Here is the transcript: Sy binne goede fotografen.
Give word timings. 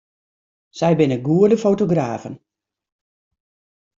Sy 0.77 0.91
binne 0.97 1.17
goede 1.27 1.57
fotografen. 1.65 2.35